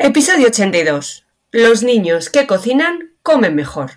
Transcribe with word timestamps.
Episodio 0.00 0.46
82. 0.46 1.26
Los 1.50 1.82
niños 1.82 2.30
que 2.30 2.46
cocinan 2.46 3.16
comen 3.24 3.56
mejor. 3.56 3.90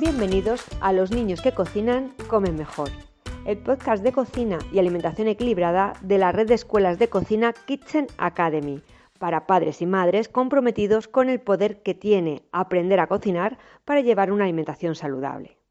Bienvenidos 0.00 0.64
a 0.80 0.92
Los 0.92 1.12
niños 1.12 1.40
que 1.40 1.52
cocinan 1.52 2.12
comen 2.26 2.56
mejor, 2.56 2.90
el 3.46 3.58
podcast 3.58 4.02
de 4.02 4.10
cocina 4.10 4.58
y 4.72 4.80
alimentación 4.80 5.28
equilibrada 5.28 5.92
de 6.00 6.18
la 6.18 6.32
red 6.32 6.48
de 6.48 6.54
escuelas 6.54 6.98
de 6.98 7.08
cocina 7.08 7.52
Kitchen 7.52 8.08
Academy, 8.18 8.82
para 9.20 9.46
padres 9.46 9.80
y 9.80 9.86
madres 9.86 10.28
comprometidos 10.28 11.06
con 11.06 11.28
el 11.28 11.38
poder 11.38 11.80
que 11.84 11.94
tiene 11.94 12.42
aprender 12.50 12.98
a 12.98 13.06
cocinar 13.06 13.56
para 13.84 14.00
llevar 14.00 14.32
una 14.32 14.42
alimentación 14.42 14.96
saludable. 14.96 15.61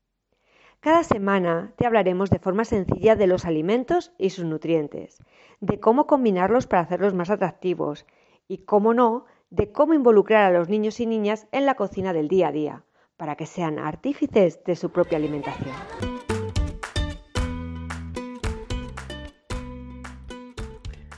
Cada 0.84 1.04
semana 1.04 1.74
te 1.78 1.86
hablaremos 1.86 2.32
de 2.32 2.40
forma 2.40 2.66
sencilla 2.66 3.16
de 3.16 3.28
los 3.28 3.46
alimentos 3.46 4.14
y 4.18 4.32
sus 4.32 4.46
nutrientes, 4.46 5.20
de 5.60 5.80
cómo 5.80 6.08
combinarlos 6.08 6.66
para 6.66 6.82
hacerlos 6.82 7.14
más 7.14 7.30
atractivos 7.30 8.08
y, 8.48 8.66
cómo 8.66 8.96
no, 8.96 9.28
de 9.52 9.72
cómo 9.72 9.94
involucrar 9.94 10.44
a 10.44 10.58
los 10.58 10.70
niños 10.70 11.00
y 11.00 11.06
niñas 11.06 11.48
en 11.52 11.68
la 11.68 11.76
cocina 11.76 12.14
del 12.14 12.28
día 12.28 12.48
a 12.48 12.52
día, 12.52 12.84
para 13.16 13.36
que 13.36 13.46
sean 13.46 13.78
artífices 13.78 14.64
de 14.64 14.76
su 14.76 14.90
propia 14.90 15.20
alimentación. 15.20 15.76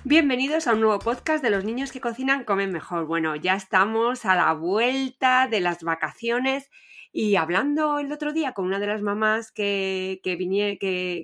Bienvenidos 0.03 0.67
a 0.67 0.73
un 0.73 0.81
nuevo 0.81 0.99
podcast 0.99 1.41
de 1.41 1.51
los 1.51 1.63
niños 1.63 1.93
que 1.93 2.01
cocinan 2.01 2.43
comen 2.43 2.73
mejor. 2.73 3.05
Bueno, 3.05 3.37
ya 3.37 3.55
estamos 3.55 4.25
a 4.25 4.35
la 4.35 4.51
vuelta 4.51 5.47
de 5.47 5.61
las 5.61 5.85
vacaciones 5.85 6.69
y 7.15 7.35
hablando 7.35 7.99
el 7.99 8.11
otro 8.11 8.33
día 8.33 8.53
con 8.53 8.65
una 8.65 8.79
de 8.79 8.87
las 8.87 9.03
mamás 9.03 9.51
que, 9.51 10.19
que, 10.23 10.35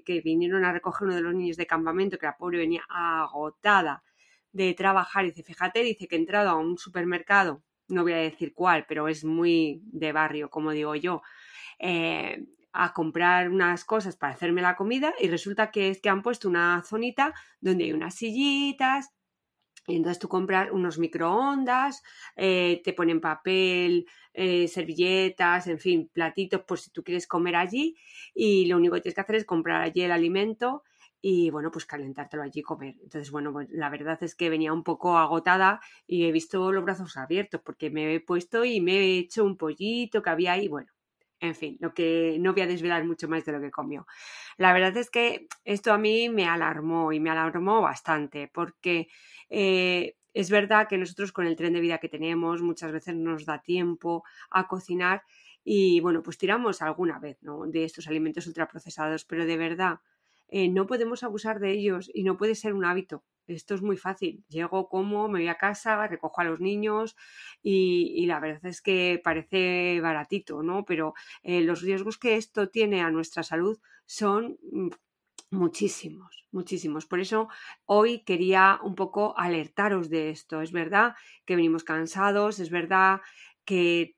que, 0.06 0.22
vinieron 0.22 0.64
a 0.64 0.72
recoger 0.72 1.08
uno 1.08 1.16
de 1.16 1.22
los 1.22 1.34
niños 1.34 1.58
de 1.58 1.66
campamento, 1.66 2.20
que 2.20 2.28
la 2.28 2.38
pobre 2.38 2.60
venía 2.60 2.84
agotada 2.88 4.04
de 4.52 4.76
trabajar, 4.76 5.26
dice, 5.26 5.42
fíjate, 5.42 5.82
dice 5.82 6.08
que 6.08 6.16
he 6.16 6.20
entrado 6.20 6.52
a 6.52 6.58
un 6.58 6.78
supermercado, 6.78 7.64
no 7.88 8.04
voy 8.04 8.14
a 8.14 8.18
decir 8.18 8.54
cuál, 8.54 8.86
pero 8.88 9.08
es 9.08 9.26
muy 9.26 9.82
de 9.86 10.12
barrio, 10.12 10.52
como 10.52 10.72
digo 10.72 10.94
yo, 10.94 11.24
eh, 11.80 12.46
a 12.72 12.94
comprar 12.94 13.50
unas 13.50 13.84
cosas 13.84 14.16
para 14.16 14.34
hacerme 14.34 14.62
la 14.62 14.76
comida 14.76 15.16
y 15.20 15.28
resulta 15.28 15.72
que 15.72 15.90
es 15.90 16.02
que 16.02 16.10
han 16.10 16.22
puesto 16.22 16.48
una 16.48 16.84
zonita 16.84 17.34
donde 17.62 17.86
hay 17.86 17.94
unas 17.94 18.14
sillitas, 18.14 19.10
y 19.88 19.96
entonces 19.96 20.20
tú 20.20 20.28
compras 20.28 20.70
unos 20.72 20.98
microondas, 21.00 22.04
eh, 22.36 22.82
te 22.84 22.94
ponen 22.94 23.22
papel, 23.22 24.06
eh, 24.34 24.68
servilletas, 24.68 25.68
en 25.68 25.80
fin, 25.80 26.10
platitos 26.14 26.62
por 26.62 26.80
si 26.80 26.92
tú 26.92 27.04
quieres 27.04 27.28
comer 27.28 27.56
allí 27.56 27.96
y 28.34 28.66
lo 28.68 28.78
único 28.78 28.96
que 28.96 29.02
tienes 29.02 29.16
que 29.16 29.22
hacer 29.22 29.36
es 29.36 29.46
comprar 29.46 29.82
allí 29.82 30.02
el 30.02 30.12
alimento 30.12 30.84
y 31.22 31.50
bueno, 31.50 31.72
pues 31.72 31.86
calentártelo 31.86 32.44
allí 32.44 32.62
y 32.62 32.64
comer. 32.64 32.96
Entonces, 33.02 33.32
bueno, 33.32 33.52
pues 33.52 33.68
la 33.72 33.90
verdad 33.90 34.18
es 34.24 34.36
que 34.36 34.50
venía 34.50 34.72
un 34.74 34.84
poco 34.84 35.18
agotada 35.18 35.82
y 36.08 36.26
he 36.26 36.32
visto 36.32 36.72
los 36.72 36.84
brazos 36.84 37.18
abiertos 37.18 37.62
porque 37.64 37.90
me 37.90 38.14
he 38.14 38.20
puesto 38.22 38.64
y 38.66 38.82
me 38.82 38.94
he 38.98 39.18
hecho 39.20 39.44
un 39.44 39.58
pollito 39.58 40.22
que 40.22 40.30
había 40.30 40.54
ahí, 40.54 40.68
bueno, 40.68 40.92
en 41.40 41.56
fin, 41.56 41.78
lo 41.80 41.94
que 41.94 42.38
no 42.40 42.54
voy 42.54 42.62
a 42.64 42.68
desvelar 42.68 43.06
mucho 43.06 43.28
más 43.28 43.46
de 43.46 43.54
lo 43.54 43.62
que 43.62 43.72
comió. 43.72 44.06
La 44.58 44.74
verdad 44.74 44.96
es 44.98 45.10
que 45.10 45.48
esto 45.64 45.94
a 45.94 45.98
mí 45.98 46.30
me 46.30 46.46
alarmó 46.46 47.14
y 47.14 47.20
me 47.20 47.30
alarmó 47.30 47.82
bastante 47.82 48.50
porque 48.54 49.08
eh, 49.50 50.16
es 50.34 50.50
verdad 50.50 50.88
que 50.88 50.98
nosotros 50.98 51.32
con 51.32 51.48
el 51.48 51.56
tren 51.56 51.74
de 51.74 51.82
vida 51.82 52.00
que 52.00 52.10
tenemos 52.10 52.62
muchas 52.62 52.92
veces 52.92 53.16
nos 53.16 53.46
da 53.46 53.62
tiempo 53.62 54.24
a 54.50 54.68
cocinar 54.68 55.24
y 55.64 56.00
bueno, 56.02 56.24
pues 56.24 56.38
tiramos 56.38 56.82
alguna 56.82 57.20
vez 57.20 57.38
de 57.42 57.84
estos 57.84 58.08
alimentos 58.08 58.48
ultraprocesados, 58.48 59.26
pero 59.26 59.46
de 59.46 59.58
verdad 59.58 60.00
eh, 60.48 60.70
no 60.70 60.88
podemos 60.88 61.24
abusar 61.24 61.60
de 61.60 61.72
ellos 61.72 62.10
y 62.14 62.24
no 62.24 62.38
puede 62.38 62.56
ser 62.56 62.74
un 62.74 62.86
hábito. 62.86 63.24
Esto 63.50 63.76
es 63.76 63.82
muy 63.82 63.98
fácil. 63.98 64.44
Llego, 64.48 64.90
como, 64.90 65.28
me 65.28 65.40
voy 65.40 65.48
a 65.48 65.56
casa, 65.56 66.08
recojo 66.08 66.42
a 66.42 66.44
los 66.44 66.60
niños 66.60 67.16
y, 67.64 68.26
la 68.26 68.40
verdad 68.40 68.66
es 68.66 68.82
que 68.82 69.20
parece 69.24 70.00
baratito, 70.02 70.64
¿no? 70.64 70.86
Pero 70.86 71.14
eh, 71.44 71.62
los 71.62 71.82
riesgos 71.82 72.18
que 72.18 72.36
esto 72.36 72.70
tiene 72.70 73.02
a 73.02 73.12
nuestra 73.12 73.44
salud 73.44 73.80
son 74.06 74.58
mm, 74.72 74.90
muchísimos, 75.52 76.46
muchísimos. 76.52 77.06
Por 77.06 77.20
eso 77.20 77.48
hoy 77.86 78.24
quería 78.24 78.80
un 78.84 78.96
poco 78.96 79.38
alertaros 79.38 80.10
de 80.10 80.30
esto. 80.30 80.62
Es 80.62 80.72
verdad 80.72 81.16
que 81.46 81.56
venimos 81.56 81.84
cansados, 81.84 82.60
es 82.60 82.70
verdad 82.70 83.22
que 83.66 84.16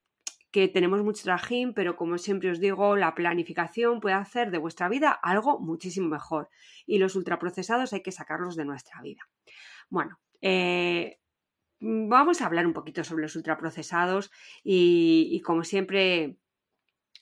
que 0.51 0.67
tenemos 0.67 1.01
mucho 1.03 1.23
trajín, 1.23 1.73
pero 1.73 1.95
como 1.95 2.17
siempre 2.17 2.51
os 2.51 2.59
digo, 2.59 2.95
la 2.95 3.15
planificación 3.15 3.99
puede 3.99 4.15
hacer 4.15 4.51
de 4.51 4.57
vuestra 4.57 4.89
vida 4.89 5.11
algo 5.11 5.59
muchísimo 5.59 6.09
mejor. 6.09 6.49
Y 6.85 6.97
los 6.97 7.15
ultraprocesados 7.15 7.93
hay 7.93 8.01
que 8.01 8.11
sacarlos 8.11 8.55
de 8.55 8.65
nuestra 8.65 9.01
vida. 9.01 9.21
Bueno, 9.89 10.19
eh, 10.41 11.19
vamos 11.79 12.41
a 12.41 12.45
hablar 12.45 12.67
un 12.67 12.73
poquito 12.73 13.03
sobre 13.03 13.23
los 13.23 13.35
ultraprocesados 13.35 14.31
y, 14.63 15.29
y 15.31 15.41
como 15.41 15.63
siempre 15.63 16.37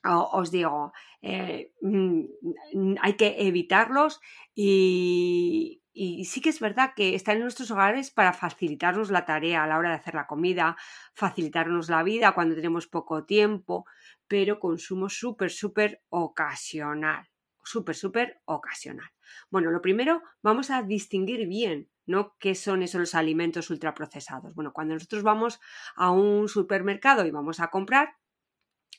os 0.03 0.51
digo, 0.51 0.93
eh, 1.21 1.71
mm, 1.81 2.95
hay 3.01 3.13
que 3.13 3.35
evitarlos 3.47 4.19
y, 4.55 5.81
y 5.91 6.25
sí 6.25 6.41
que 6.41 6.49
es 6.49 6.59
verdad 6.59 6.93
que 6.95 7.15
están 7.15 7.37
en 7.37 7.43
nuestros 7.43 7.71
hogares 7.71 8.11
para 8.11 8.33
facilitarnos 8.33 9.11
la 9.11 9.25
tarea 9.25 9.63
a 9.63 9.67
la 9.67 9.77
hora 9.77 9.89
de 9.89 9.95
hacer 9.95 10.15
la 10.15 10.27
comida, 10.27 10.77
facilitarnos 11.13 11.89
la 11.89 12.03
vida 12.03 12.33
cuando 12.33 12.55
tenemos 12.55 12.87
poco 12.87 13.25
tiempo, 13.25 13.85
pero 14.27 14.59
consumo 14.59 15.09
súper, 15.09 15.51
súper 15.51 16.01
ocasional. 16.09 17.27
Súper, 17.61 17.95
súper 17.95 18.41
ocasional. 18.45 19.09
Bueno, 19.51 19.69
lo 19.69 19.81
primero, 19.81 20.23
vamos 20.41 20.71
a 20.71 20.81
distinguir 20.81 21.47
bien 21.47 21.89
¿no? 22.09 22.35
¿Qué 22.39 22.55
son 22.55 22.81
esos 22.81 23.13
alimentos 23.13 23.69
ultraprocesados? 23.69 24.55
Bueno, 24.55 24.73
cuando 24.73 24.95
nosotros 24.95 25.21
vamos 25.21 25.59
a 25.95 26.09
un 26.09 26.49
supermercado 26.49 27.23
y 27.27 27.29
vamos 27.29 27.59
a 27.59 27.67
comprar, 27.67 28.15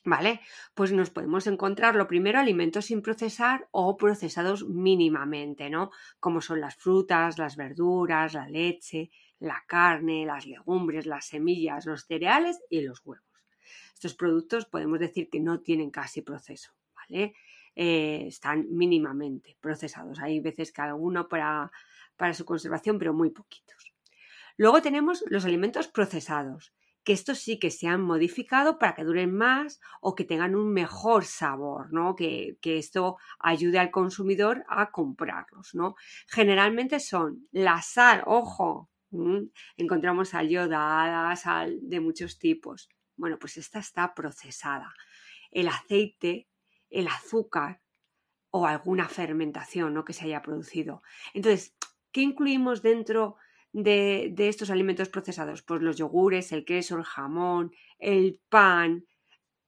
¿Vale? 0.03 0.41
Pues 0.75 0.93
nos 0.93 1.11
podemos 1.11 1.47
encontrar 1.47 1.95
lo 1.95 2.09
primero 2.09 2.39
alimentos 2.39 2.87
sin 2.87 3.03
procesar 3.03 3.69
o 3.71 3.99
procesados 3.99 4.67
mínimamente, 4.67 5.69
¿no? 5.69 5.91
Como 6.19 6.41
son 6.41 6.61
las 6.61 6.77
frutas, 6.77 7.39
las 7.39 7.57
verduras, 7.57 8.33
la 8.33 8.49
leche, 8.49 9.11
la 9.41 9.63
carne, 9.67 10.25
las 10.25 10.47
legumbres, 10.47 11.05
las 11.05 11.27
semillas, 11.27 11.85
los 11.85 12.07
cereales 12.07 12.61
y 12.71 12.81
los 12.81 13.05
huevos. 13.05 13.27
Estos 13.93 14.15
productos 14.15 14.65
podemos 14.65 14.99
decir 14.99 15.29
que 15.29 15.41
no 15.41 15.61
tienen 15.61 15.91
casi 15.91 16.23
proceso, 16.23 16.73
¿vale? 16.95 17.35
Eh, 17.77 18.25
están 18.27 18.67
mínimamente 18.71 19.59
procesados. 19.61 20.19
Hay 20.21 20.41
veces 20.41 20.73
que 20.73 20.81
alguno 20.81 21.29
para, 21.29 21.71
para 22.17 22.33
su 22.33 22.47
conservación, 22.47 22.99
pero 22.99 23.13
muy 23.13 23.29
poquitos. 23.29 23.93
Luego 24.57 24.81
tenemos 24.81 25.25
los 25.29 25.45
alimentos 25.45 25.89
procesados 25.89 26.73
que 27.05 27.13
estos 27.13 27.39
sí 27.39 27.59
que 27.59 27.71
se 27.71 27.87
han 27.87 28.03
modificado 28.03 28.79
para 28.79 28.95
que 28.95 29.05
duren 29.05 29.35
más 29.35 29.81
o 30.01 30.15
que 30.15 30.25
tengan 30.25 30.55
un 30.55 30.73
mejor 30.73 31.25
sabor, 31.25 31.93
¿no? 31.93 32.15
Que, 32.15 32.59
esto 32.63 33.17
ayude 33.39 33.79
al 33.79 33.91
consumidor 33.91 34.65
a 34.69 34.91
comprarlos, 34.91 35.75
¿no? 35.75 35.97
Generalmente 36.29 37.01
son 37.01 37.49
la 37.53 37.83
sal, 37.83 38.23
ojo, 38.27 38.91
encontramos 39.77 40.31
sal 40.31 40.49
yodada, 40.49 41.35
sal 41.37 41.79
de 41.83 42.01
muchos 42.01 42.39
tipos. 42.39 42.89
Bueno, 43.17 43.39
pues 43.39 43.57
esta 43.57 43.79
está 43.79 44.15
procesada. 44.15 44.95
El 45.51 45.69
aceite, 45.69 46.49
el 46.91 47.09
azúcar 47.09 47.81
o 48.51 48.67
alguna 48.67 49.09
fermentación 49.09 49.95
¿no? 49.95 50.05
que 50.05 50.13
se 50.13 50.25
haya 50.25 50.43
producido. 50.43 51.03
Entonces, 51.35 51.75
¿qué 52.13 52.23
incluimos 52.23 52.83
dentro 52.83 53.37
de, 53.37 53.50
estos 53.73 54.71
alimentos 54.71 55.09
procesados? 55.09 55.63
Pues 55.63 55.83
los 55.83 55.97
yogures, 55.97 56.53
el 56.53 56.65
queso, 56.65 56.97
el 56.97 57.05
jamón, 57.05 57.73
el 57.99 58.41
pan, 58.49 59.07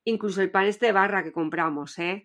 incluso 0.04 0.42
el 0.42 0.50
pan 0.50 0.66
este 0.66 0.86
de 0.86 0.92
barra 0.92 1.22
que 1.22 1.32
compramos, 1.32 1.98
¿eh? 1.98 2.24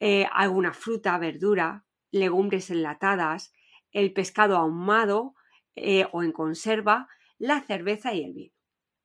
Eh, 0.00 0.26
alguna 0.32 0.72
fruta, 0.72 1.16
verdura, 1.18 1.84
legumbres 2.10 2.70
enlatadas, 2.70 3.52
el 3.92 4.12
pescado 4.12 4.56
ahumado 4.56 5.34
eh, 5.76 6.06
o 6.12 6.22
en 6.22 6.32
conserva, 6.32 7.08
la 7.38 7.60
cerveza 7.60 8.12
y 8.12 8.24
el 8.24 8.32
vino. 8.32 8.54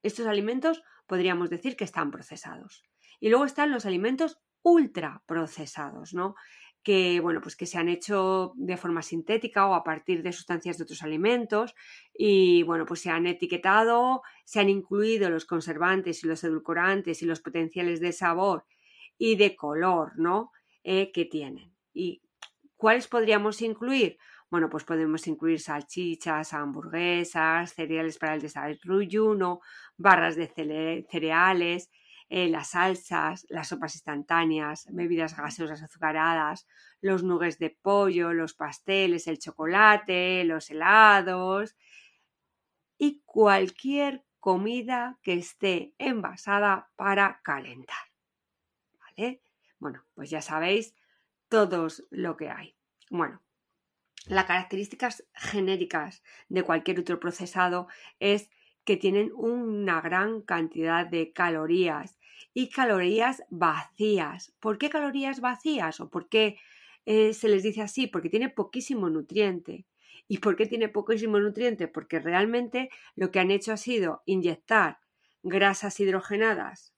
Estos 0.01 0.25
alimentos 0.25 0.83
podríamos 1.05 1.49
decir 1.49 1.75
que 1.75 1.83
están 1.83 2.11
procesados. 2.11 2.83
Y 3.19 3.29
luego 3.29 3.45
están 3.45 3.71
los 3.71 3.85
alimentos 3.85 4.39
ultra 4.63 5.23
procesados, 5.25 6.13
¿no? 6.13 6.35
Que, 6.83 7.19
bueno, 7.19 7.41
pues 7.41 7.55
que 7.55 7.65
se 7.65 7.77
han 7.77 7.89
hecho 7.89 8.53
de 8.55 8.77
forma 8.77 9.01
sintética 9.01 9.67
o 9.67 9.73
a 9.73 9.83
partir 9.83 10.23
de 10.23 10.31
sustancias 10.31 10.77
de 10.77 10.83
otros 10.83 11.03
alimentos 11.03 11.75
y, 12.13 12.63
bueno, 12.63 12.85
pues 12.85 13.01
se 13.01 13.09
han 13.09 13.27
etiquetado, 13.27 14.21
se 14.45 14.59
han 14.59 14.69
incluido 14.69 15.29
los 15.29 15.45
conservantes 15.45 16.23
y 16.23 16.27
los 16.27 16.43
edulcorantes 16.43 17.21
y 17.21 17.25
los 17.25 17.41
potenciales 17.41 17.99
de 17.99 18.13
sabor 18.13 18.65
y 19.17 19.35
de 19.35 19.55
color, 19.55 20.13
¿no? 20.17 20.51
Eh, 20.83 21.11
que 21.11 21.25
tienen. 21.25 21.75
¿Y 21.93 22.21
cuáles 22.77 23.07
podríamos 23.07 23.61
incluir? 23.61 24.17
Bueno, 24.49 24.69
pues 24.69 24.85
podemos 24.85 25.27
incluir 25.27 25.59
salchichas, 25.59 26.53
hamburguesas, 26.53 27.73
cereales 27.73 28.17
para 28.17 28.35
el 28.35 28.41
desarrollo, 28.41 29.59
barras 29.97 30.37
de 30.37 30.47
cereales, 31.09 31.89
eh, 32.29 32.49
las 32.49 32.71
salsas, 32.71 33.45
las 33.49 33.69
sopas 33.69 33.95
instantáneas, 33.95 34.87
bebidas 34.91 35.35
gaseosas 35.35 35.81
azucaradas, 35.81 36.67
los 37.01 37.23
nuggets 37.23 37.59
de 37.59 37.69
pollo, 37.81 38.33
los 38.33 38.53
pasteles, 38.53 39.27
el 39.27 39.39
chocolate, 39.39 40.43
los 40.43 40.69
helados 40.69 41.75
y 42.97 43.21
cualquier 43.25 44.25
comida 44.39 45.19
que 45.21 45.33
esté 45.33 45.93
envasada 45.97 46.89
para 46.95 47.41
calentar. 47.43 47.97
¿Vale? 48.99 49.41
Bueno, 49.79 50.03
pues 50.13 50.29
ya 50.29 50.41
sabéis 50.41 50.95
todos 51.47 52.05
lo 52.09 52.35
que 52.35 52.49
hay. 52.49 52.75
Bueno, 53.09 53.41
las 54.25 54.45
características 54.45 55.25
genéricas 55.33 56.23
de 56.49 56.63
cualquier 56.63 56.99
ultraprocesado 56.99 57.87
es 58.19 58.49
que 58.83 58.97
tienen 58.97 59.31
una 59.35 60.01
gran 60.01 60.41
cantidad 60.41 61.05
de 61.05 61.33
calorías 61.33 62.16
y 62.53 62.69
calorías 62.69 63.43
vacías. 63.49 64.53
¿Por 64.59 64.77
qué 64.77 64.89
calorías 64.89 65.39
vacías 65.41 65.99
o 65.99 66.09
por 66.09 66.29
qué 66.29 66.57
eh, 67.05 67.33
se 67.33 67.49
les 67.49 67.63
dice 67.63 67.81
así? 67.81 68.07
Porque 68.07 68.29
tiene 68.29 68.49
poquísimo 68.49 69.09
nutriente. 69.09 69.85
¿Y 70.27 70.39
por 70.39 70.55
qué 70.55 70.65
tiene 70.65 70.89
poquísimo 70.89 71.39
nutriente? 71.39 71.87
Porque 71.87 72.19
realmente 72.19 72.89
lo 73.15 73.31
que 73.31 73.39
han 73.39 73.51
hecho 73.51 73.73
ha 73.73 73.77
sido 73.77 74.23
inyectar 74.25 74.99
grasas 75.43 75.99
hidrogenadas 75.99 76.93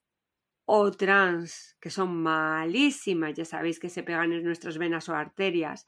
o 0.72 0.92
trans, 0.92 1.76
que 1.82 1.90
son 1.90 2.22
malísimas, 2.22 3.34
ya 3.34 3.44
sabéis 3.44 3.80
que 3.80 3.90
se 3.90 4.04
pegan 4.04 4.32
en 4.34 4.44
nuestras 4.44 4.78
venas 4.78 5.10
o 5.10 5.16
arterias, 5.16 5.88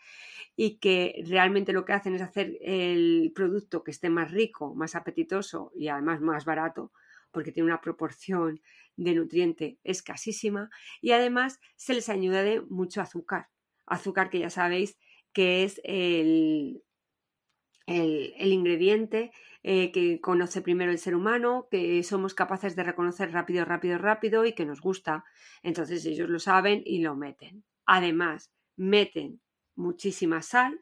y 0.56 0.80
que 0.80 1.24
realmente 1.28 1.72
lo 1.72 1.86
que 1.86 1.94
hacen 1.94 2.16
es 2.16 2.22
hacer 2.24 2.58
el 2.62 3.32
producto 3.36 3.84
que 3.84 3.92
esté 3.92 4.10
más 4.10 4.32
rico, 4.32 4.74
más 4.74 4.96
apetitoso 4.96 5.72
y 5.76 5.90
además 5.90 6.20
más 6.22 6.46
barato, 6.46 6.92
porque 7.32 7.52
tiene 7.52 7.68
una 7.68 7.82
proporción 7.82 8.62
de 8.96 9.16
nutriente 9.16 9.80
escasísima, 9.84 10.70
y 11.02 11.12
además 11.12 11.60
se 11.76 11.94
les 11.94 12.10
añade 12.10 12.62
mucho 12.70 13.02
azúcar, 13.02 13.48
azúcar 13.86 14.30
que 14.30 14.40
ya 14.40 14.50
sabéis 14.50 14.98
que 15.34 15.64
es 15.64 15.82
el, 15.84 16.84
el, 17.88 18.52
ingrediente 18.52 19.32
eh, 19.64 19.92
que 19.92 20.20
conoce 20.20 20.62
primero 20.62 20.92
el 20.92 20.98
ser 20.98 21.16
humano, 21.16 21.68
que 21.72 22.04
somos 22.04 22.34
capaces 22.34 22.76
de 22.76 22.84
reconocer 22.84 23.32
rápido, 23.32 23.66
rápido, 23.66 23.98
rápido 23.98 24.46
y 24.46 24.54
que 24.54 24.66
nos 24.66 24.82
gusta. 24.82 25.24
Entonces 25.64 26.06
ellos 26.06 26.30
lo 26.30 26.40
saben 26.40 26.82
y 26.86 27.00
lo 27.00 27.16
meten. 27.16 27.64
Además, 27.86 28.52
meten 28.76 29.42
muchísima 29.76 30.42
sal. 30.42 30.82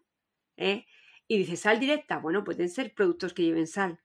¿eh? 0.58 0.86
Y 1.28 1.38
dice 1.38 1.58
sal 1.58 1.80
directa. 1.80 2.18
Bueno, 2.18 2.44
pueden 2.44 2.70
ser 2.70 2.94
productos 2.94 3.34
que 3.34 3.44
lleven 3.44 3.68
sal 3.68 4.00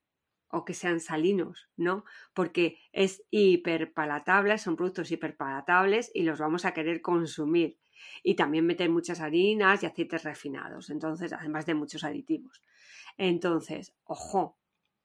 o 0.54 0.64
que 0.64 0.72
sean 0.72 1.00
salinos, 1.00 1.68
¿no? 1.76 2.04
Porque 2.32 2.78
es 2.92 3.24
hiperpalatable, 3.30 4.56
son 4.58 4.76
productos 4.76 5.10
hiperpalatables 5.10 6.12
y 6.14 6.22
los 6.22 6.38
vamos 6.38 6.64
a 6.64 6.72
querer 6.72 7.02
consumir. 7.02 7.80
Y 8.22 8.36
también 8.36 8.64
meten 8.64 8.92
muchas 8.92 9.20
harinas 9.20 9.82
y 9.82 9.86
aceites 9.86 10.22
refinados, 10.22 10.90
entonces, 10.90 11.32
además 11.32 11.66
de 11.66 11.74
muchos 11.74 12.04
aditivos. 12.04 12.62
Entonces, 13.18 13.94
ojo, 14.04 14.56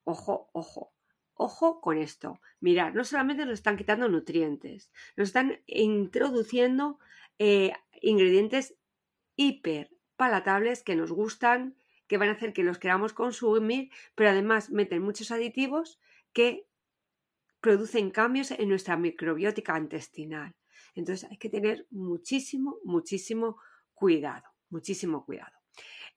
ojo, 0.04 0.50
ojo. 0.54 0.94
Ojo 1.34 1.80
con 1.80 1.98
esto. 1.98 2.42
Mirad, 2.60 2.94
no 2.94 3.06
solamente 3.06 3.46
nos 3.46 3.54
están 3.54 3.78
quitando 3.78 4.10
nutrientes, 4.10 4.92
nos 5.16 5.30
están 5.30 5.62
introduciendo 5.66 7.00
eh, 7.40 7.72
ingredientes 8.02 8.76
hiper 9.38 9.90
palatables 10.18 10.84
que 10.84 10.98
nos 10.98 11.14
gustan, 11.14 11.79
que 12.10 12.18
van 12.18 12.30
a 12.30 12.34
hacer 12.34 12.52
que 12.52 12.64
los 12.64 12.80
queramos 12.80 13.14
consumir, 13.14 13.92
pero 14.16 14.32
además 14.32 14.72
meten 14.72 15.02
muchos 15.04 15.32
aditivos 15.32 16.02
que 16.34 16.68
producen 17.62 18.10
cambios 18.10 18.52
en 18.52 18.68
nuestra 18.68 18.98
microbiótica 18.98 19.78
intestinal. 19.78 20.56
Entonces 20.96 21.30
hay 21.30 21.38
que 21.38 21.50
tener 21.50 21.86
muchísimo, 21.92 22.80
muchísimo 22.84 23.58
cuidado, 23.94 24.48
muchísimo 24.70 25.24
cuidado. 25.24 25.56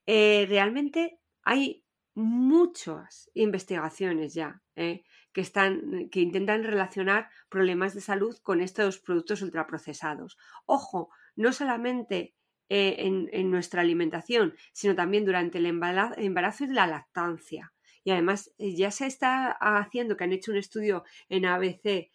Eh, 0.07 0.45
realmente 0.49 1.19
hay 1.43 1.85
muchas 2.15 3.29
investigaciones 3.35 4.33
ya 4.33 4.63
¿eh? 4.75 5.03
que, 5.31 5.41
están, 5.41 6.09
que 6.09 6.21
intentan 6.21 6.63
relacionar 6.63 7.29
problemas 7.49 7.93
de 7.93 8.01
salud 8.01 8.35
con 8.41 8.61
estos 8.61 8.99
productos 8.99 9.43
ultraprocesados. 9.43 10.37
Ojo, 10.65 11.09
no 11.35 11.53
solamente 11.53 12.33
eh, 12.69 12.95
en, 12.99 13.51
nuestra 13.51 13.81
alimentación, 13.81 14.55
sino 14.71 14.95
también 14.95 15.25
durante 15.25 15.57
el 15.57 15.65
embarazo, 15.65 16.63
y 16.63 16.67
la 16.67 16.87
lactancia. 16.87 17.73
Y 18.03 18.11
además 18.11 18.53
ya 18.57 18.91
se 18.91 19.05
está 19.05 19.51
haciendo, 19.51 20.17
que 20.17 20.23
han 20.25 20.33
hecho 20.33 20.51
un 20.51 20.57
estudio 20.57 21.03
en 21.29 21.45
ABC, 21.45 22.09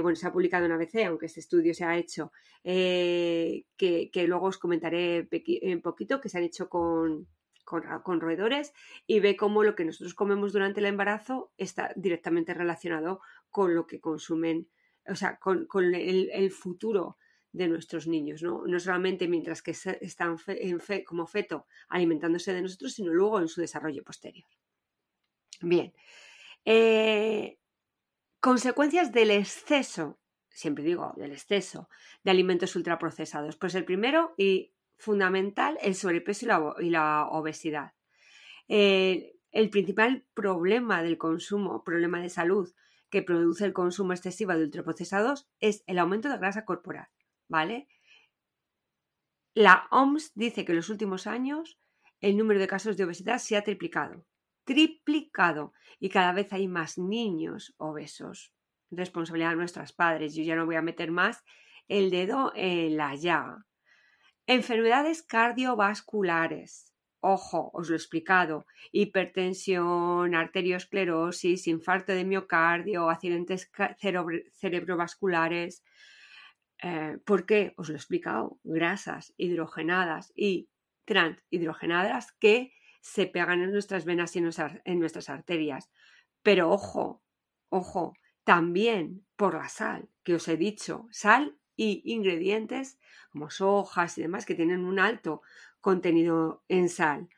bueno, 0.00 0.16
se 0.16 0.26
ha 0.26 0.32
publicado 0.32 0.64
en 0.64 0.72
ABC, 0.72 1.04
aunque 1.06 1.26
este 1.26 1.40
estudio 1.40 1.74
se 1.74 1.84
ha 1.84 1.98
hecho, 1.98 2.32
que, 2.62 4.24
luego 4.26 4.46
os 4.46 4.56
comentaré 4.56 5.28
un 5.62 5.82
poquito, 5.82 6.22
que 6.22 6.30
se 6.30 6.38
han 6.38 6.44
hecho 6.44 6.70
con, 6.70 7.28
con, 7.64 8.20
roedores 8.20 8.72
y 9.06 9.20
ve 9.20 9.36
cómo 9.36 9.64
lo 9.64 9.74
que 9.74 9.84
nosotros 9.84 10.14
comemos 10.14 10.52
durante 10.52 10.80
el 10.80 10.86
embarazo 10.86 11.52
está 11.56 11.92
directamente 11.96 12.54
relacionado 12.54 13.20
con 13.50 13.74
lo 13.74 13.86
que 13.86 14.00
consumen, 14.00 14.68
o 15.08 15.16
sea, 15.16 15.38
con, 15.38 15.66
el, 15.94 16.50
futuro 16.50 17.16
de 17.54 17.68
nuestros 17.68 18.08
niños, 18.08 18.42
¿no? 18.42 18.66
No 18.66 18.80
solamente 18.80 19.28
mientras 19.28 19.62
que 19.62 19.70
están 19.70 20.36
como 21.06 21.26
feto 21.26 21.66
alimentándose 21.88 22.52
de 22.52 22.60
nosotros, 22.60 22.92
sino 22.92 23.14
luego 23.14 23.38
en 23.38 23.46
su 23.46 23.60
desarrollo 23.60 24.02
posterior. 24.02 24.48
Bien. 25.60 25.94
Eh, 26.64 27.60
consecuencias 28.40 29.12
del 29.12 29.30
exceso, 29.30 30.18
siempre 30.50 30.82
digo 30.82 31.14
del 31.16 31.30
exceso, 31.30 31.88
de 32.24 32.32
alimentos 32.32 32.74
ultraprocesados. 32.74 33.56
Pues 33.56 33.76
el 33.76 33.84
primero, 33.84 34.34
y 34.36 34.74
fundamental 34.98 35.78
el 35.80 35.94
sobrepeso 35.94 36.74
y 36.80 36.90
la, 36.90 37.28
obesidad. 37.28 37.92
El 38.66 39.70
principal 39.70 40.26
problema 40.34 41.04
del 41.04 41.18
consumo, 41.18 41.84
problema 41.84 42.20
de 42.20 42.30
salud 42.30 42.74
que 43.10 43.22
produce 43.22 43.64
el 43.64 43.72
consumo 43.72 44.12
excesivo 44.12 44.54
de 44.54 44.64
ultraprocesados 44.64 45.48
es 45.60 45.84
el 45.86 46.00
aumento 46.00 46.28
de 46.28 46.38
grasa 46.38 46.64
corporal, 46.64 47.06
¿vale? 47.48 47.88
La 49.54 49.86
OMS 49.90 50.32
dice 50.34 50.64
que 50.64 50.72
en 50.72 50.76
los 50.76 50.90
últimos 50.90 51.26
años 51.26 51.78
el 52.20 52.36
número 52.36 52.58
de 52.58 52.66
casos 52.66 52.96
de 52.96 53.04
obesidad 53.04 53.38
se 53.38 53.56
ha 53.56 53.62
triplicado, 53.62 54.26
triplicado, 54.64 55.72
y 56.00 56.08
cada 56.08 56.32
vez 56.32 56.52
hay 56.52 56.68
más 56.68 56.98
niños 56.98 57.74
obesos. 57.76 58.52
Responsabilidad 58.90 59.50
de 59.50 59.56
nuestros 59.56 59.92
padres. 59.92 60.34
Yo 60.34 60.42
ya 60.42 60.56
no 60.56 60.66
voy 60.66 60.76
a 60.76 60.82
meter 60.82 61.10
más 61.10 61.44
el 61.88 62.10
dedo 62.10 62.52
en 62.54 62.96
la 62.96 63.14
llaga. 63.14 63.66
Enfermedades 64.46 65.22
cardiovasculares. 65.22 66.92
Ojo, 67.20 67.70
os 67.72 67.88
lo 67.88 67.94
he 67.94 67.96
explicado. 67.96 68.66
Hipertensión, 68.92 70.34
arteriosclerosis, 70.34 71.66
infarto 71.66 72.12
de 72.12 72.24
miocardio, 72.24 73.08
accidentes 73.08 73.70
cerebrovasculares. 74.60 75.82
Eh, 76.86 77.16
¿Por 77.24 77.46
qué? 77.46 77.72
Os 77.78 77.88
lo 77.88 77.94
he 77.94 77.96
explicado. 77.96 78.58
Grasas 78.62 79.32
hidrogenadas 79.38 80.32
y 80.36 80.68
transhidrogenadas 81.06 82.32
que 82.32 82.72
se 83.00 83.26
pegan 83.26 83.62
en 83.62 83.72
nuestras 83.72 84.04
venas 84.04 84.36
y 84.36 84.40
en 84.40 84.98
nuestras 84.98 85.30
arterias. 85.30 85.90
Pero 86.42 86.70
ojo, 86.70 87.22
ojo, 87.70 88.12
también 88.44 89.24
por 89.36 89.54
la 89.54 89.70
sal, 89.70 90.10
que 90.24 90.34
os 90.34 90.46
he 90.46 90.58
dicho, 90.58 91.08
sal 91.10 91.56
y 91.74 92.02
ingredientes 92.04 92.98
como 93.30 93.48
sojas 93.48 94.18
y 94.18 94.22
demás 94.22 94.44
que 94.44 94.54
tienen 94.54 94.84
un 94.84 94.98
alto 94.98 95.40
contenido 95.80 96.64
en 96.68 96.90
sal. 96.90 97.28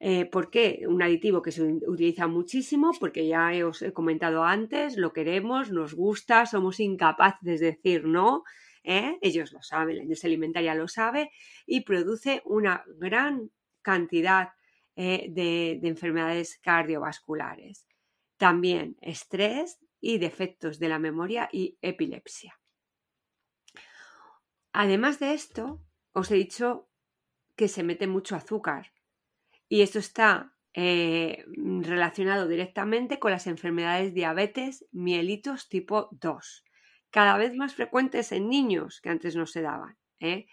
Eh, 0.00 0.26
¿Por 0.26 0.50
qué? 0.50 0.84
Un 0.88 1.02
aditivo 1.02 1.42
que 1.42 1.52
se 1.52 1.62
utiliza 1.62 2.26
muchísimo 2.26 2.90
porque 2.98 3.28
ya 3.28 3.50
os 3.66 3.82
he 3.82 3.92
comentado 3.92 4.42
antes, 4.42 4.96
lo 4.96 5.12
queremos, 5.12 5.70
nos 5.70 5.94
gusta, 5.94 6.44
somos 6.44 6.80
incapaces 6.80 7.60
de 7.60 7.66
decir 7.66 8.04
no. 8.04 8.42
¿Eh? 8.86 9.18
Ellos 9.20 9.52
lo 9.52 9.62
saben, 9.62 9.96
la 9.96 10.02
industria 10.02 10.28
alimentaria 10.28 10.74
lo 10.74 10.88
sabe 10.88 11.30
y 11.66 11.82
produce 11.82 12.40
una 12.46 12.84
gran 12.98 13.50
cantidad 13.82 14.50
eh, 14.94 15.26
de 15.28 15.80
enfermedades 15.82 16.58
cardiovasculares. 16.62 17.86
También 18.38 18.96
estrés 19.02 19.78
y 20.00 20.18
defectos 20.18 20.78
de 20.78 20.88
la 20.88 20.98
memoria 20.98 21.48
y 21.52 21.76
epilepsia. 21.82 22.58
Además 24.72 25.18
de 25.18 25.34
esto, 25.34 25.82
os 26.12 26.30
he 26.30 26.34
dicho 26.34 26.88
que 27.56 27.68
se 27.68 27.82
mete 27.82 28.06
mucho 28.06 28.36
azúcar 28.36 28.92
y 29.68 29.80
esto 29.80 29.98
está 29.98 30.54
eh, 30.74 31.44
relacionado 31.56 32.46
directamente 32.46 33.18
con 33.18 33.30
las 33.30 33.46
enfermedades 33.46 34.12
diabetes 34.12 34.86
mielitos 34.92 35.70
tipo 35.70 36.10
2, 36.12 36.64
cada 37.10 37.36
vez 37.38 37.54
más 37.54 37.74
frecuentes 37.74 38.32
en 38.32 38.48
niños 38.48 39.00
que 39.00 39.10
antes 39.10 39.36
no 39.36 39.46
se 39.46 39.62
daban. 39.62 39.96
¿eh? 40.20 40.46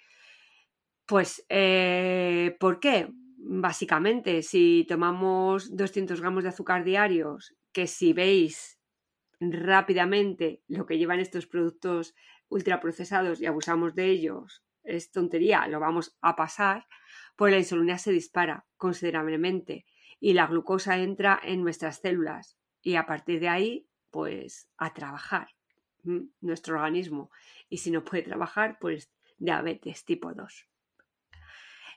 Pues, 1.06 1.46
eh, 1.50 2.56
¿por 2.60 2.80
qué? 2.80 3.10
Básicamente, 3.38 4.42
si 4.42 4.86
tomamos 4.88 5.76
200 5.76 6.22
gramos 6.22 6.44
de 6.44 6.50
azúcar 6.50 6.84
diarios, 6.84 7.54
que 7.74 7.88
si 7.88 8.14
veis 8.14 8.80
rápidamente 9.40 10.62
lo 10.68 10.86
que 10.86 10.98
llevan 10.98 11.20
estos 11.20 11.48
productos 11.48 12.16
ultraprocesados 12.48 13.42
y 13.42 13.46
abusamos 13.46 13.96
de 13.96 14.06
ellos, 14.06 14.64
es 14.84 15.12
tontería, 15.12 15.68
lo 15.68 15.80
vamos 15.80 16.18
a 16.22 16.36
pasar, 16.36 16.88
pues 17.36 17.52
la 17.52 17.60
insulina 17.60 17.98
se 17.98 18.12
dispara 18.12 18.66
considerablemente 18.78 19.86
y 20.20 20.34
la 20.34 20.48
glucosa 20.48 20.98
entra 20.98 21.40
en 21.44 21.64
nuestras 21.64 22.00
células 22.00 22.58
y 22.82 22.96
a 22.96 23.06
partir 23.06 23.40
de 23.40 23.50
ahí, 23.50 23.88
pues 24.12 24.70
a 24.78 24.94
trabajar 24.94 25.48
nuestro 26.42 26.76
organismo. 26.76 27.32
Y 27.70 27.78
si 27.78 27.92
no 27.92 28.04
puede 28.04 28.24
trabajar, 28.24 28.78
pues 28.80 29.12
diabetes 29.38 30.06
tipo 30.06 30.34
2. 30.34 30.68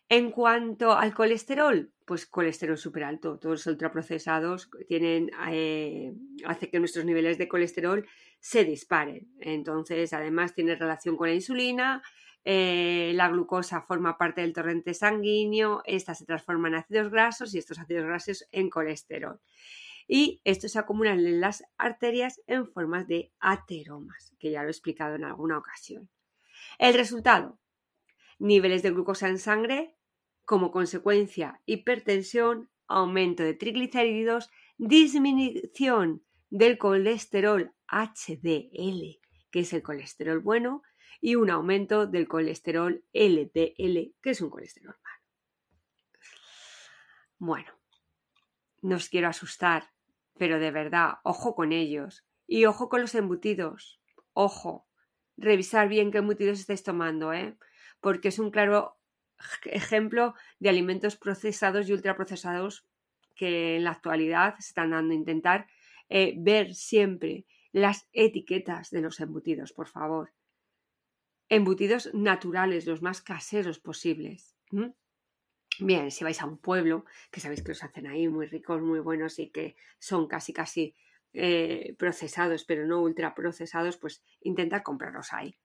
En 0.08 0.30
cuanto 0.30 0.92
al 0.92 1.12
colesterol, 1.14 1.90
pues 2.04 2.26
colesterol 2.26 2.78
súper 2.78 3.04
alto. 3.04 3.38
Todos 3.38 3.54
los 3.54 3.66
ultraprocesados 3.66 4.70
tienen, 4.86 5.30
eh, 5.50 6.12
hace 6.44 6.70
que 6.70 6.78
nuestros 6.78 7.04
niveles 7.04 7.38
de 7.38 7.48
colesterol 7.48 8.06
se 8.38 8.64
disparen. 8.64 9.28
Entonces, 9.40 10.12
además, 10.12 10.54
tiene 10.54 10.76
relación 10.76 11.16
con 11.16 11.28
la 11.28 11.34
insulina. 11.34 12.02
Eh, 12.44 13.10
la 13.16 13.28
glucosa 13.28 13.82
forma 13.82 14.16
parte 14.16 14.42
del 14.42 14.52
torrente 14.52 14.94
sanguíneo. 14.94 15.82
Esta 15.84 16.14
se 16.14 16.24
transforma 16.24 16.68
en 16.68 16.76
ácidos 16.76 17.10
grasos 17.10 17.52
y 17.52 17.58
estos 17.58 17.80
ácidos 17.80 18.04
grasos 18.04 18.46
en 18.52 18.70
colesterol. 18.70 19.40
Y 20.08 20.40
estos 20.44 20.72
se 20.72 20.78
acumulan 20.78 21.18
en 21.18 21.40
las 21.40 21.64
arterias 21.76 22.40
en 22.46 22.66
formas 22.66 23.08
de 23.08 23.32
ateromas, 23.40 24.34
que 24.38 24.50
ya 24.50 24.62
lo 24.62 24.68
he 24.68 24.70
explicado 24.70 25.16
en 25.16 25.24
alguna 25.24 25.58
ocasión. 25.58 26.08
El 26.78 26.94
resultado, 26.94 27.58
niveles 28.38 28.82
de 28.82 28.90
glucosa 28.90 29.28
en 29.28 29.38
sangre 29.38 29.96
como 30.44 30.70
consecuencia, 30.70 31.60
hipertensión, 31.66 32.70
aumento 32.86 33.42
de 33.42 33.54
triglicéridos, 33.54 34.48
disminución 34.78 36.24
del 36.50 36.78
colesterol 36.78 37.74
HDL, 37.88 39.20
que 39.50 39.60
es 39.60 39.72
el 39.72 39.82
colesterol 39.82 40.38
bueno, 40.38 40.82
y 41.20 41.34
un 41.34 41.50
aumento 41.50 42.06
del 42.06 42.28
colesterol 42.28 43.04
LDL, 43.12 44.14
que 44.22 44.30
es 44.30 44.40
un 44.40 44.50
colesterol 44.50 44.94
malo. 45.02 45.22
Bueno, 47.38 47.72
no 48.82 48.96
os 48.96 49.08
quiero 49.08 49.28
asustar, 49.28 49.90
pero 50.38 50.58
de 50.58 50.70
verdad, 50.70 51.14
ojo 51.24 51.54
con 51.54 51.72
ellos. 51.72 52.24
Y 52.46 52.64
ojo 52.66 52.88
con 52.88 53.00
los 53.00 53.14
embutidos. 53.14 54.00
Ojo. 54.32 54.86
Revisar 55.36 55.88
bien 55.88 56.10
qué 56.10 56.18
embutidos 56.18 56.60
estáis 56.60 56.82
tomando, 56.82 57.32
¿eh? 57.32 57.56
Porque 58.00 58.28
es 58.28 58.38
un 58.38 58.50
claro 58.50 58.98
ejemplo 59.64 60.34
de 60.58 60.68
alimentos 60.68 61.16
procesados 61.16 61.88
y 61.88 61.92
ultraprocesados 61.92 62.86
que 63.34 63.76
en 63.76 63.84
la 63.84 63.90
actualidad 63.90 64.54
se 64.58 64.68
están 64.68 64.90
dando 64.90 65.12
a 65.12 65.16
intentar 65.16 65.66
eh, 66.08 66.34
ver 66.38 66.74
siempre 66.74 67.46
las 67.72 68.08
etiquetas 68.12 68.90
de 68.90 69.02
los 69.02 69.20
embutidos, 69.20 69.72
por 69.72 69.88
favor. 69.88 70.32
Embutidos 71.48 72.12
naturales, 72.14 72.86
los 72.86 73.02
más 73.02 73.20
caseros 73.20 73.78
posibles. 73.78 74.56
Bien, 75.78 76.10
si 76.10 76.24
vais 76.24 76.40
a 76.40 76.46
un 76.46 76.58
pueblo, 76.58 77.04
que 77.30 77.40
sabéis 77.40 77.62
que 77.62 77.68
los 77.68 77.84
hacen 77.84 78.06
ahí 78.06 78.28
muy 78.28 78.46
ricos, 78.46 78.80
muy 78.80 79.00
buenos 79.00 79.38
y 79.38 79.50
que 79.50 79.76
son 79.98 80.26
casi 80.26 80.52
casi 80.52 80.94
eh, 81.34 81.94
procesados, 81.98 82.64
pero 82.64 82.86
no 82.86 83.02
ultraprocesados, 83.02 83.98
pues 83.98 84.22
intentad 84.40 84.82
comprarlos 84.82 85.34
ahí. 85.34 85.58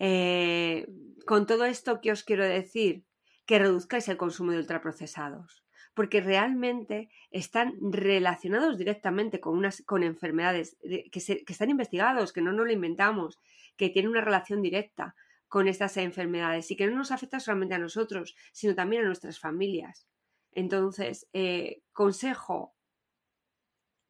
Eh, 0.00 0.88
con 1.24 1.46
todo 1.46 1.64
esto, 1.64 2.00
¿qué 2.00 2.10
os 2.10 2.24
quiero 2.24 2.44
decir? 2.44 3.04
Que 3.46 3.58
reduzcáis 3.60 4.08
el 4.08 4.16
consumo 4.16 4.50
de 4.50 4.58
ultraprocesados, 4.58 5.64
porque 5.94 6.20
realmente 6.20 7.10
están 7.30 7.74
relacionados 7.80 8.76
directamente 8.76 9.38
con, 9.40 9.56
unas, 9.56 9.82
con 9.82 10.02
enfermedades 10.02 10.76
que, 10.82 11.20
que 11.20 11.52
están 11.52 11.70
investigados, 11.70 12.32
que 12.32 12.42
no 12.42 12.52
nos 12.52 12.66
lo 12.66 12.72
inventamos, 12.72 13.38
que 13.76 13.88
tienen 13.88 14.10
una 14.10 14.20
relación 14.20 14.62
directa 14.62 15.14
con 15.48 15.68
estas 15.68 15.96
enfermedades 15.96 16.70
y 16.70 16.76
que 16.76 16.86
no 16.86 16.96
nos 16.96 17.10
afecta 17.10 17.40
solamente 17.40 17.74
a 17.74 17.78
nosotros, 17.78 18.36
sino 18.52 18.74
también 18.74 19.02
a 19.02 19.06
nuestras 19.06 19.40
familias. 19.40 20.06
Entonces, 20.52 21.28
eh, 21.32 21.82
consejo, 21.92 22.74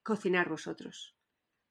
cocinar 0.02 0.48
vosotros 0.48 1.18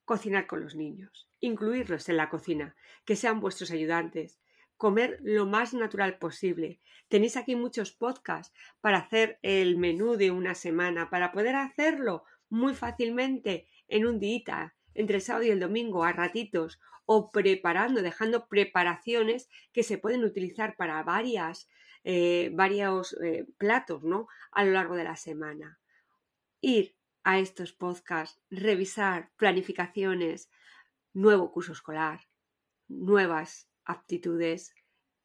cocinar 0.08 0.46
con 0.46 0.62
los 0.62 0.74
niños, 0.74 1.28
incluirlos 1.38 2.08
en 2.08 2.16
la 2.16 2.30
cocina, 2.30 2.74
que 3.04 3.14
sean 3.14 3.40
vuestros 3.40 3.70
ayudantes, 3.70 4.40
comer 4.78 5.18
lo 5.22 5.44
más 5.44 5.74
natural 5.74 6.18
posible. 6.18 6.80
Tenéis 7.08 7.36
aquí 7.36 7.54
muchos 7.56 7.92
podcasts 7.92 8.54
para 8.80 8.96
hacer 8.96 9.38
el 9.42 9.76
menú 9.76 10.16
de 10.16 10.30
una 10.30 10.54
semana, 10.54 11.10
para 11.10 11.30
poder 11.30 11.56
hacerlo 11.56 12.24
muy 12.48 12.74
fácilmente 12.74 13.68
en 13.86 14.06
un 14.06 14.18
día, 14.18 14.74
entre 14.98 15.16
el 15.16 15.22
sábado 15.22 15.44
y 15.44 15.50
el 15.50 15.60
domingo, 15.60 16.04
a 16.04 16.12
ratitos, 16.12 16.80
o 17.06 17.30
preparando, 17.30 18.02
dejando 18.02 18.48
preparaciones 18.48 19.48
que 19.72 19.82
se 19.82 19.96
pueden 19.96 20.24
utilizar 20.24 20.76
para 20.76 21.02
varias, 21.04 21.68
eh, 22.04 22.50
varios 22.52 23.16
eh, 23.22 23.46
platos, 23.58 24.02
¿no? 24.02 24.26
A 24.50 24.64
lo 24.64 24.72
largo 24.72 24.96
de 24.96 25.04
la 25.04 25.16
semana. 25.16 25.78
Ir 26.60 26.96
a 27.22 27.38
estos 27.38 27.72
podcasts, 27.72 28.40
revisar 28.50 29.30
planificaciones, 29.36 30.50
nuevo 31.14 31.52
curso 31.52 31.72
escolar, 31.72 32.20
nuevas 32.88 33.70
aptitudes, 33.84 34.74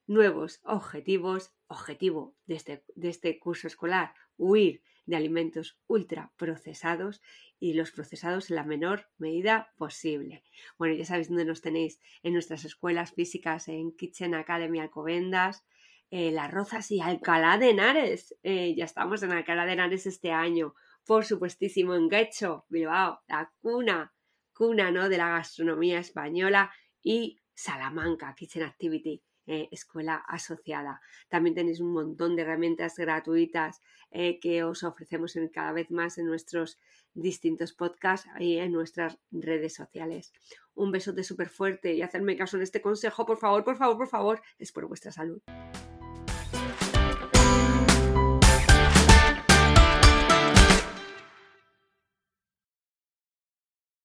nuevos 0.07 0.59
objetivos, 0.63 1.53
objetivo 1.67 2.35
de 2.45 2.55
este, 2.55 2.83
de 2.95 3.09
este 3.09 3.39
curso 3.39 3.67
escolar, 3.67 4.13
huir 4.37 4.83
de 5.05 5.15
alimentos 5.15 5.79
ultraprocesados 5.87 7.21
y 7.59 7.73
los 7.73 7.91
procesados 7.91 8.49
en 8.49 8.57
la 8.57 8.63
menor 8.63 9.09
medida 9.17 9.73
posible. 9.77 10.43
Bueno, 10.77 10.95
ya 10.95 11.05
sabéis 11.05 11.29
dónde 11.29 11.45
nos 11.45 11.61
tenéis 11.61 11.99
en 12.21 12.33
nuestras 12.33 12.65
escuelas 12.65 13.13
físicas 13.13 13.67
en 13.67 13.95
Kitchen 13.95 14.35
Academy 14.35 14.79
Alcobendas, 14.79 15.65
eh, 16.09 16.31
Las 16.31 16.51
Rozas 16.51 16.91
y 16.91 17.01
Alcalá 17.01 17.57
de 17.57 17.71
Henares. 17.71 18.35
Eh, 18.43 18.75
ya 18.75 18.85
estamos 18.85 19.23
en 19.23 19.31
Alcalá 19.31 19.65
de 19.65 19.73
Henares 19.73 20.05
este 20.05 20.31
año 20.31 20.73
por 21.05 21.25
supuestísimo 21.25 21.95
en 21.95 22.07
Guecho, 22.07 22.65
Bilbao, 22.69 23.21
la 23.27 23.51
cuna, 23.61 24.13
cuna 24.53 24.91
¿no? 24.91 25.09
de 25.09 25.17
la 25.17 25.29
gastronomía 25.29 25.99
española 25.99 26.71
y 27.01 27.41
Salamanca, 27.53 28.33
Kitchen 28.35 28.63
Activity, 28.63 29.21
eh, 29.47 29.67
escuela 29.71 30.15
asociada. 30.27 31.01
También 31.29 31.55
tenéis 31.55 31.79
un 31.79 31.91
montón 31.91 32.35
de 32.35 32.43
herramientas 32.43 32.95
gratuitas 32.97 33.81
eh, 34.11 34.39
que 34.39 34.63
os 34.63 34.83
ofrecemos 34.83 35.35
en, 35.35 35.49
cada 35.49 35.71
vez 35.71 35.91
más 35.91 36.17
en 36.17 36.27
nuestros 36.27 36.79
distintos 37.13 37.73
podcasts 37.73 38.27
y 38.39 38.57
en 38.57 38.71
nuestras 38.71 39.17
redes 39.31 39.75
sociales. 39.75 40.33
Un 40.75 40.91
besote 40.91 41.23
súper 41.23 41.49
fuerte 41.49 41.93
y 41.93 42.01
hacerme 42.01 42.37
caso 42.37 42.57
en 42.57 42.63
este 42.63 42.81
consejo, 42.81 43.25
por 43.25 43.37
favor, 43.37 43.63
por 43.63 43.77
favor, 43.77 43.97
por 43.97 44.07
favor, 44.07 44.41
es 44.59 44.71
por 44.71 44.87
vuestra 44.87 45.11
salud. 45.11 45.41